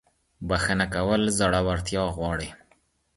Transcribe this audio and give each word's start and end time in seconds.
•بخښنه 0.47 0.85
کول 0.95 1.21
زړورتیا 1.37 2.03
غواړي. 2.17 2.49